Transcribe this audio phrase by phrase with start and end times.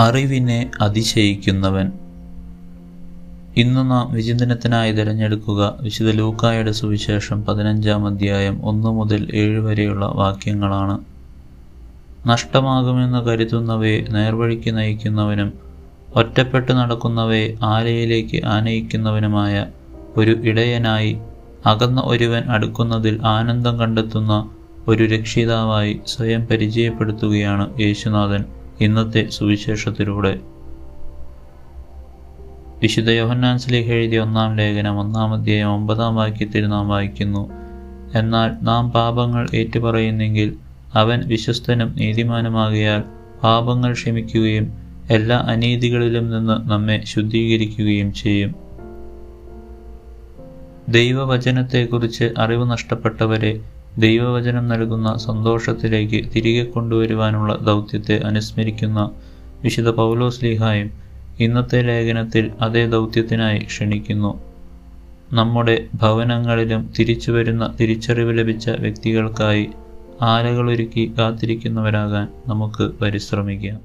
[0.00, 1.92] അറിവിനെ അതിശയിക്കുന്നവൻ.
[3.56, 10.98] ഇന്ന് നാം വിചിന്തനത്തിനായി തിരഞ്ഞെടുക്കുക വിശുദ്ധ ലൂക്കായുടെ സുവിശേഷം പതിനഞ്ചാം അധ്യായം ഒന്ന് മുതൽ ഏഴ് വരെയുള്ള വാക്യങ്ങളാണ്.
[12.26, 15.52] നഷ്ടമാകുമെന്ന് കരുതുന്നവയെ നേർവഴിക്ക് നയിക്കുന്നവനും
[16.14, 19.66] ഒറ്റപ്പെട്ട് നടക്കുന്നവയെ ആലയിലേക്ക് ആനയിക്കുന്നവനുമായ
[20.16, 21.18] ഒരു ഇടയനായി
[21.66, 24.50] അകന്ന ഒരുവൻ അടുക്കുന്നതിൽ ആനന്ദം കണ്ടെത്തുന്ന
[24.88, 28.59] ഒരു രക്ഷിതാവായി സ്വയം പരിചയപ്പെടുത്തുകയാണ് യേശുനാഥൻ.
[28.80, 30.40] ഇന്നത്തെ സുവിശേഷത്തിലൂടെ.
[32.82, 37.50] വിശുദ്ധ യോഹന്നാൻസിലേക്ക് എഴുതിയ ഒന്നാം ലേഖനം ഒന്നാം അധ്യായം ഒമ്പതാം വാക്യത്തിൽ നാം വായിക്കുന്നു.
[38.14, 40.56] എന്നാൽ നാം പാപങ്ങൾ ഏറ്റുപറയുന്നെങ്കിൽ
[40.94, 43.02] അവൻ വിശ്വസ്തനും നീതിമാനുമാകിയാൽ
[43.42, 44.72] പാപങ്ങൾ ക്ഷമിക്കുകയും
[45.10, 48.54] എല്ലാ അനീതികളിലും നിന്ന് നമ്മെ ശുദ്ധീകരിക്കുകയും ചെയ്യും.
[50.88, 53.60] ദൈവവചനത്തെക്കുറിച്ച് അറിവ് നഷ്ടപ്പെട്ടവരെ
[53.98, 59.10] ദൈവവചനം നൽകുന്ന സന്തോഷത്തിലേക്ക് തിരികെ കൊണ്ടുവരുവാനുള്ള ദൗത്യത്തെ അനുസ്മരിക്കുന്ന
[59.62, 60.90] വിശുദ്ധ പൗലോസ് ലീഹായും
[61.40, 64.40] ഇന്നത്തെ ലേഖനത്തിൽ അതേ ദൗത്യത്തിനായി ക്ഷണിക്കുന്നു.
[65.32, 69.68] നമ്മുടെ ഭവനങ്ങളിലും തിരിച്ചു വരുന്ന തിരിച്ചറിവ് ലഭിച്ച വ്യക്തികൾക്കായി
[70.22, 73.78] ആലകളൊരുക്കി കാത്തിരിക്കുന്നവരാകാൻ നമുക്ക് പരിശ്രമിക്കാം.